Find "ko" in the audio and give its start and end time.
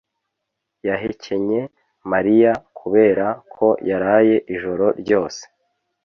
3.55-3.67